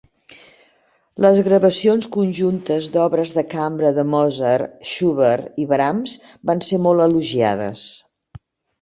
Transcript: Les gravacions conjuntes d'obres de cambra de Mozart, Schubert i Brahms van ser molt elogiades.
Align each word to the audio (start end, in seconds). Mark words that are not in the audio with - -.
Les 1.25 1.41
gravacions 1.47 2.07
conjuntes 2.15 2.89
d'obres 2.97 3.35
de 3.37 3.45
cambra 3.53 3.93
de 3.99 4.07
Mozart, 4.15 4.75
Schubert 4.95 5.65
i 5.67 5.71
Brahms 5.77 6.19
van 6.53 6.69
ser 6.73 6.85
molt 6.91 7.09
elogiades. 7.11 7.89